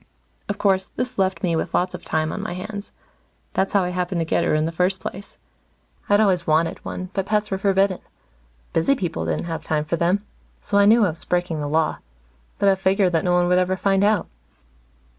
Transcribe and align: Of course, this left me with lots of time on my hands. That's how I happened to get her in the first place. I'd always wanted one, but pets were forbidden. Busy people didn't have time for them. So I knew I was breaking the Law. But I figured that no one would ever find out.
Of 0.49 0.57
course, 0.57 0.87
this 0.87 1.19
left 1.19 1.43
me 1.43 1.55
with 1.55 1.75
lots 1.75 1.93
of 1.93 2.03
time 2.03 2.31
on 2.31 2.41
my 2.41 2.53
hands. 2.53 2.91
That's 3.53 3.73
how 3.73 3.83
I 3.83 3.89
happened 3.89 4.19
to 4.21 4.25
get 4.25 4.43
her 4.43 4.55
in 4.55 4.65
the 4.65 4.71
first 4.71 4.99
place. 4.99 5.37
I'd 6.09 6.19
always 6.19 6.47
wanted 6.47 6.83
one, 6.83 7.11
but 7.13 7.27
pets 7.27 7.51
were 7.51 7.59
forbidden. 7.59 7.99
Busy 8.73 8.95
people 8.95 9.25
didn't 9.25 9.43
have 9.43 9.61
time 9.61 9.85
for 9.85 9.97
them. 9.97 10.25
So 10.59 10.79
I 10.79 10.85
knew 10.85 11.05
I 11.05 11.11
was 11.11 11.23
breaking 11.23 11.59
the 11.59 11.67
Law. 11.67 11.99
But 12.57 12.69
I 12.69 12.73
figured 12.73 13.11
that 13.11 13.23
no 13.25 13.33
one 13.33 13.47
would 13.47 13.59
ever 13.59 13.77
find 13.77 14.03
out. 14.03 14.25